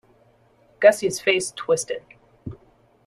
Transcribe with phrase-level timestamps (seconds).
[0.79, 2.01] Gussie's face twisted.